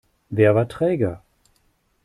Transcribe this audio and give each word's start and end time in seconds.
Wer 0.31 0.55
war 0.55 0.67
träger? 0.67 1.21